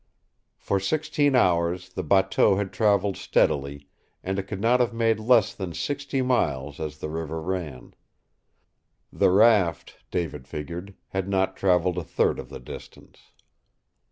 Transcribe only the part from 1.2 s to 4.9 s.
hours the bateau had traveled steadily, and it could not